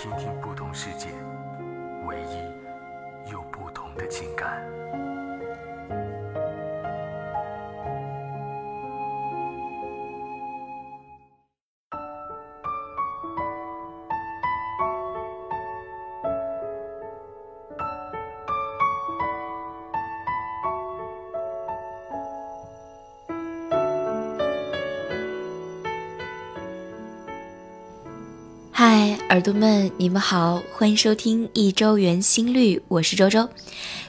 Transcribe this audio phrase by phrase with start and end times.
[0.00, 1.08] 听听不同世界，
[2.06, 4.64] 唯一有不同的情感。
[28.80, 33.48] 嗨，耳朵们，你们好，欢迎收听一周圆心率，我是周周。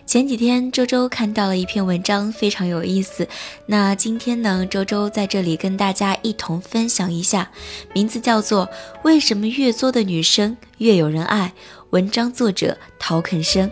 [0.05, 3.27] 前几天周周看到了一篇文章，非常有意思。
[3.66, 7.49] 那今天呢，周周在这里跟大家一同分享一下，
[7.95, 8.67] 名字叫做
[9.02, 11.51] 《为什么越作的女生越有人爱》。
[11.89, 13.67] 文章作者陶肯生。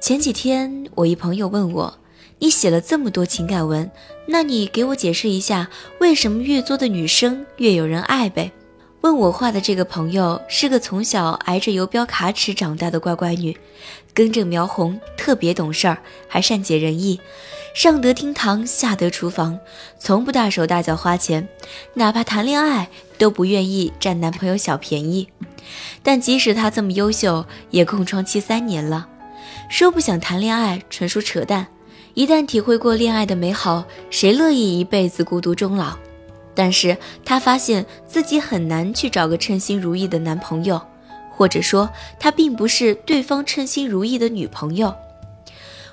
[0.00, 1.98] 前几天，我一朋友问我。
[2.40, 3.90] 你写了这么多情感文，
[4.26, 5.68] 那你给我解释一下，
[6.00, 8.52] 为什么越作的女生越有人爱呗？
[9.00, 13.56] 问我话的这个朋友是个从小挨着游标卡尺长大的乖乖女，
[14.12, 17.20] 根正苗红，特别懂事儿，还善解人意，
[17.74, 19.58] 上得厅堂，下得厨房，
[19.98, 21.48] 从不大手大脚花钱，
[21.94, 25.28] 哪怕谈恋爱都不愿意占男朋友小便宜。
[26.02, 29.08] 但即使她这么优秀，也空窗期三年了，
[29.70, 31.68] 说不想谈恋爱纯属扯淡。
[32.18, 35.96] 一旦体会过恋爱的美好，谁乐意一辈子孤独终老？
[36.52, 40.82] 但是她发现自己很难去找个称心如意的男朋友，
[41.30, 44.92] 或者说她并不是对方称心如意的女朋友。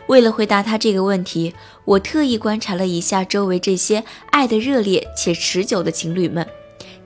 [0.07, 1.53] 为了回答她这个问题，
[1.85, 6.43] 我特意观察了一下周围这些爱的热烈且持久的情侣们，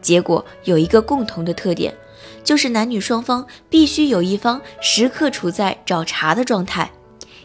[0.02, 1.94] 结果有一个共同的特点，
[2.42, 6.90] 就是男女双方必须有一方时刻处在找茬的状态，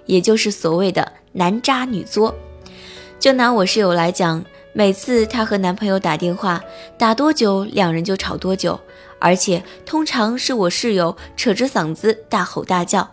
[0.07, 1.14] 也就是所谓的。
[1.37, 2.33] 男渣女作，
[3.19, 6.63] 就拿我室友来讲，每次她和男朋友打电话，
[6.97, 8.79] 打多久两人就吵多久，
[9.19, 13.11] 而且通常是我室友扯着嗓子大吼大叫，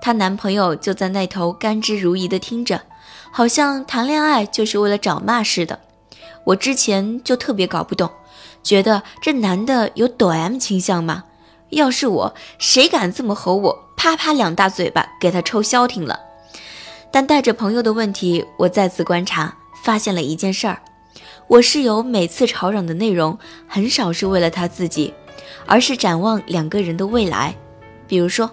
[0.00, 2.82] 她男朋友就在那头甘之如饴的听着，
[3.30, 5.78] 好像谈恋爱就是为了找骂似的。
[6.42, 8.10] 我之前就特别搞不懂，
[8.64, 11.22] 觉得这男的有抖 M 倾向吗？
[11.68, 16.18] 要是我，谁敢这么吼我，啪啪两大嘴巴给他抽消停了。
[17.12, 20.80] 但带着朋友的问题，我再次观察，发现了一件事儿：
[21.48, 25.12] 我室友每次吵嚷的内容，很少是为了他自己，
[25.66, 27.56] 而是展望两个人的未来。
[28.06, 28.50] 比如说，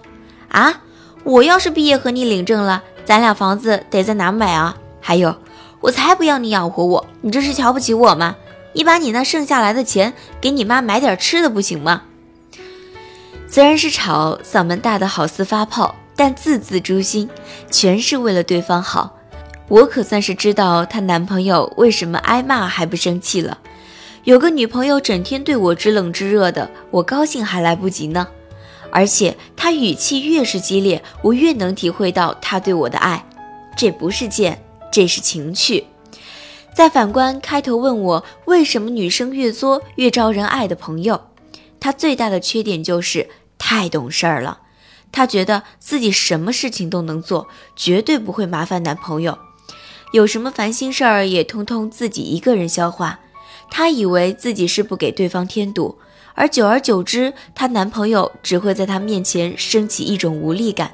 [0.48, 0.82] 啊，
[1.24, 4.76] 我要是毕业和你领证了，咱俩房子得在哪买啊？
[5.00, 5.36] 还有，
[5.80, 8.36] 我才不要你养活我，你这是瞧不起我吗？
[8.74, 12.02] 你把你那剩下来的钱给你妈买点吃的不行吗？
[13.48, 15.94] 虽然是吵，嗓门大的好似发炮。
[16.18, 17.30] 但字字诛心，
[17.70, 19.16] 全是为了对方好。
[19.68, 23.58] 我可算是知道她男朋友为什么挨骂还不生气了。
[24.24, 28.26] 有个女朋友整天对我知冷知热的，我高兴还来不及呢。
[28.90, 33.24] 而且她语气越是激烈，我越能体会到她对我的爱。
[33.76, 35.86] 这不是贱，这是情趣。
[36.74, 41.20] 再反观开头问我为什么女生越作越招人爱的朋友，
[41.78, 44.62] 她最大的缺点就是太懂事儿了。
[45.12, 49.38] 她觉得自己什么事情都能做，绝对不会麻烦男朋友。
[50.12, 53.20] 有什么烦心事儿也通通自己一个人消化。
[53.70, 55.98] 她以为自己是不给对方添堵，
[56.34, 60.92] 而久而久之，她男朋友只会在她面前升起一种无力感。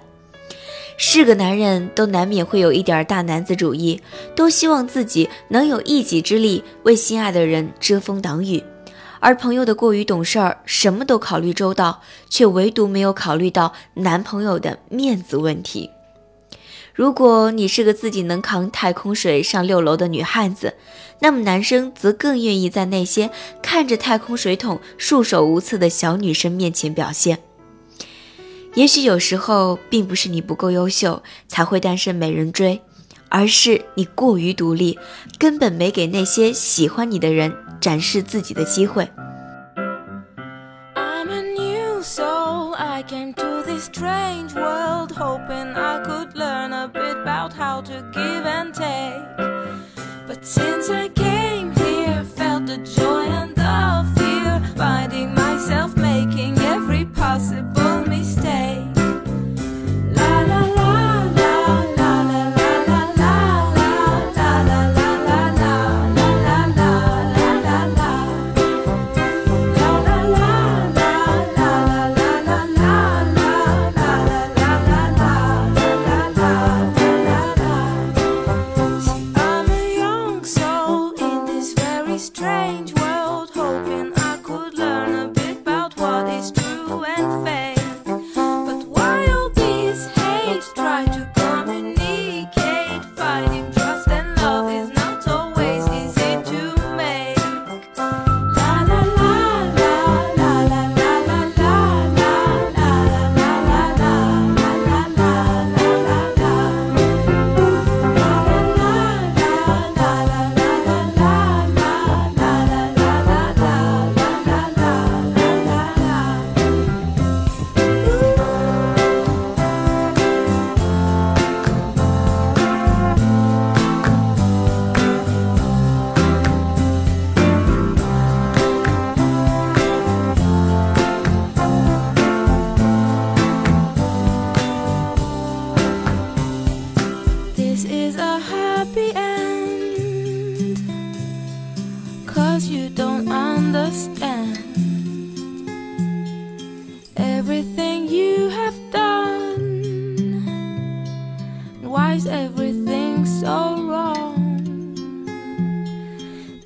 [0.96, 4.00] 是个男人都难免会有一点大男子主义，
[4.37, 8.62] 都希望自己能有一己之力为心爱的人遮风挡雨。
[9.25, 15.88] 而朋友的过于懂事儿，什么都考虑周到，却唯独没有考虑到男朋友的面子问题。
[16.93, 20.75] 如果你是个自己能扛太空水上六楼的女汉子，
[21.21, 23.31] 那么男生则更愿意在那些
[23.62, 27.38] 看着太空水桶束手无策的小女生面前表现。
[28.75, 32.79] 也许有时候并不是你不够优秀才会单身没人追，
[33.31, 34.99] 而是你过于独立，
[35.38, 37.50] 根本没给那些喜欢你的人。
[37.84, 39.06] 展示自己的机会。
[40.94, 41.42] I'm a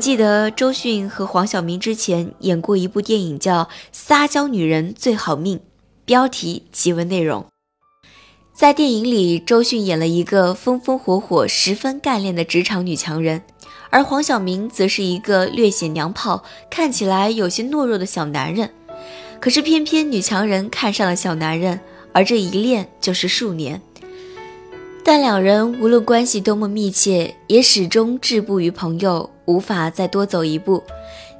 [0.00, 5.58] 记得周迅和黄晓明之前演过一部电影叫《撒娇女人最好命》，
[6.06, 7.44] 标题即为内容。
[8.54, 13.42] 在电影里，周迅演了一个风风火火、十分干练的职场女强人，
[13.90, 18.70] 而黄晓明则是一个略显娘炮、看起来有些懦弱的小男人。
[19.38, 21.78] 可是偏偏女强人看上了小男人，
[22.12, 23.80] 而这一恋就是数年。
[25.02, 30.82] 但两人无论关系多么密切，也始终止步于朋友，无法再多走一步。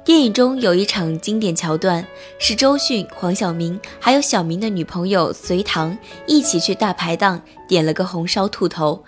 [0.03, 2.05] 电影中有一场经典桥段，
[2.39, 9.03] 是周迅、黄晓明还有小明的女朋友隋棠一起去大排档点了个红烧兔头。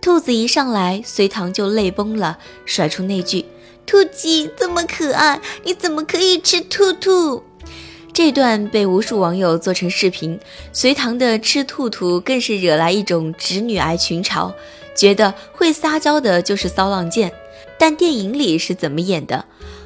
[0.00, 3.44] 兔子一上来，隋棠就泪崩了，甩出那句
[3.86, 7.44] ：“兔鸡这么可爱，你怎么可以吃兔兔？”
[8.12, 10.38] 这段被无数网友做成视频，
[10.72, 14.52] 隋棠的吃兔兔更是惹来一种直女癌群嘲，
[14.94, 17.32] 觉得会撒娇的就是骚浪贱。
[17.78, 19.44] 但电影里是怎么演的？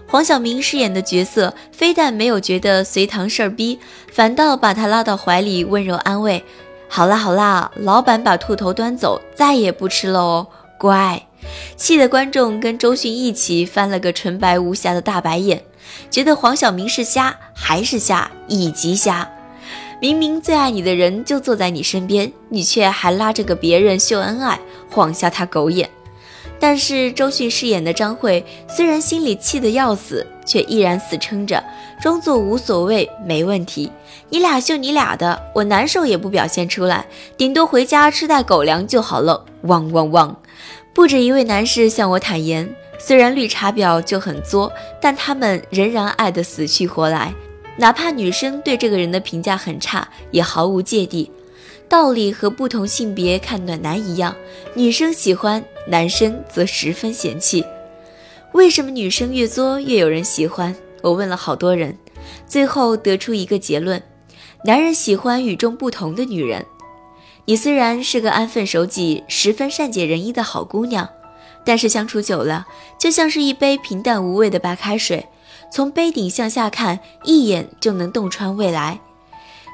[0.09, 3.78] 黄晓明饰演的角色非但没有觉得隋唐事儿逼，
[4.12, 6.45] 反倒把他拉到怀里温柔安慰
[6.88, 10.47] ：“好啦好啦，老板把兔头端走，再也不吃了哦，
[10.78, 11.21] 乖。”
[11.76, 15.62] 气得观众跟周迅一起翻了个纯白无瑕的大白眼。
[16.11, 19.28] 觉得黄晓明是瞎，还是瞎，以及瞎。
[20.00, 25.88] 明明最爱你的人就坐在你身边，你却还拉着个别人秀恩爱，晃瞎他狗眼。
[26.58, 31.62] 但是周迅饰演的张慧虽然心里气得要死，却依然死撑着，
[32.00, 33.90] 装作无所谓，没问题。
[34.28, 39.44] 你俩秀你俩的，我难受也不表现出来，顶多回家吃袋狗粮就好了。
[39.62, 40.36] 汪汪汪！
[40.94, 42.68] 不止一位男士向我坦言。
[42.98, 47.34] 虽然绿茶婊就很作，但他们仍然爱得死去活来，
[47.76, 51.30] 哪怕女生对这个人的评价很差，也毫无芥蒂。
[51.88, 54.34] 道理和不同性别看暖男一样，
[54.75, 57.64] 女生喜欢，男生则十分嫌弃。
[58.52, 60.75] 为什么女生越作越有人喜欢？
[61.02, 61.97] 我问了好多人，
[62.47, 64.02] 最后得出一个结论：
[64.64, 66.64] 男人喜欢与众不同的女人。
[67.45, 71.09] 你虽然是个安分守己、十分善解人意的好姑娘，
[71.64, 72.66] 但是相处久了，
[72.99, 75.26] 就像是一杯平淡无味的白开水，
[75.71, 78.99] 从杯顶向下看，一眼就能洞穿未来。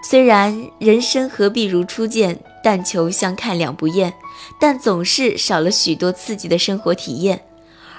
[0.05, 4.13] 虽然人生何必如初见，但求相看两不厌，
[4.59, 7.41] 但总是少了许多刺激的生活体验。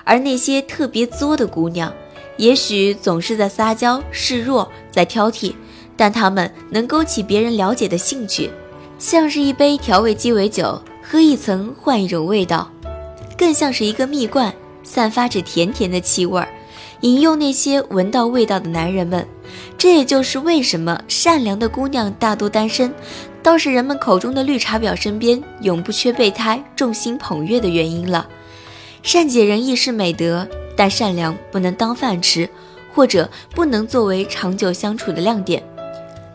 [0.04, 1.94] 而那些特别作的姑娘，
[2.38, 5.54] 也许总是在撒娇示弱，在挑剔，
[5.96, 8.50] 但她们能勾起别人了解的兴趣，
[9.00, 12.70] 像是一杯调味鸡尾酒，喝一层换一种味道，
[13.38, 16.46] 更像是一个蜜罐，散发着甜甜的气味，
[17.02, 19.26] 引诱那些闻到味道的男人们。
[19.78, 22.94] 这也就是为什么善良的姑娘大多单身，
[23.44, 28.26] 倒是人们口中的绿茶婊身边永不缺备胎，众星捧月的原因了。
[29.04, 30.48] 善解人意是美德，
[30.78, 32.50] 但善良不能当饭吃，
[32.96, 35.62] 或者不能作为长久相处的亮点。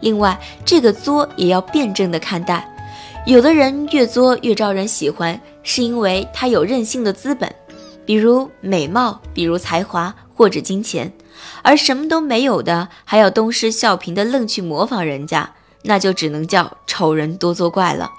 [0.01, 2.71] 另外，这个作也要辩证的看待。
[3.25, 7.51] 有的人越作越招人喜欢，是因为他有任性的资本，
[8.05, 11.11] 比如美貌，比如才华，或者金钱。
[11.63, 18.11] 而什么都没有的，还要东施效颦的愣去模仿人家，那就只能叫丑人多作怪了。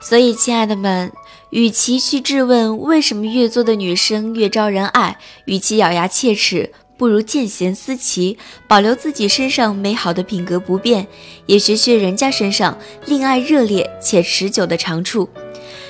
[0.00, 1.12] 所以，亲爱的们，
[1.50, 11.06] 与其去质问为什么越作的女生越招人爱，与其咬牙切齿，不如见贤思齐，保留自己身上美好的品格不变，
[11.46, 15.28] 也学学人家身上恋爱热烈且持久的长处。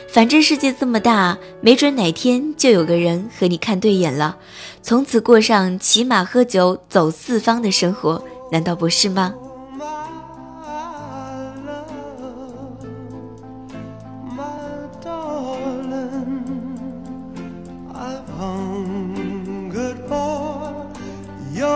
[0.08, 4.36] 反正世界这么大，没准哪天就有个人和你看对眼了，
[4.82, 9.32] 从此过上骑马喝酒走四方的生活，难道不是吗？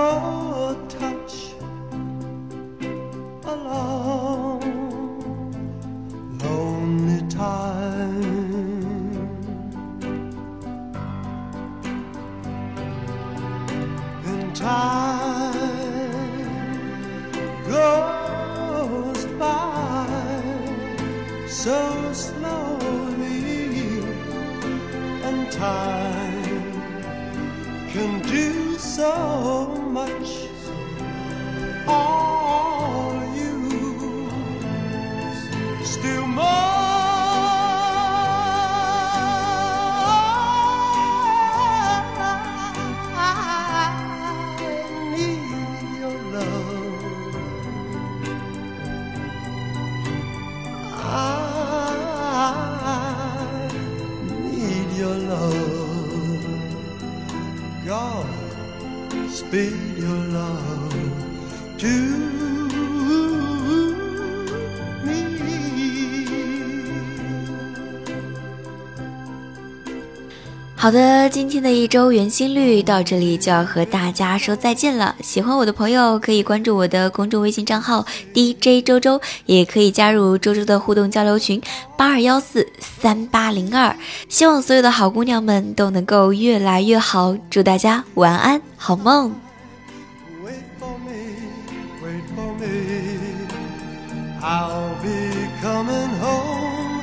[0.09, 0.36] Oh.
[59.37, 62.56] spill your love to
[70.87, 75.17] 好的，今天的一周圆心率到这里就要和大家说再见了。
[75.21, 81.61] 喜欢我的朋友可以关注我的公众微信账号 DJ 周周，也可以加入周周的互动交流群
[81.97, 83.97] 八二幺四三八零二。
[84.29, 89.35] 希望所有的好姑娘们都能够越来越好，祝大家晚安，好梦。
[94.41, 97.03] I'll be coming home.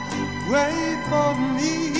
[0.49, 1.92] Wait for me.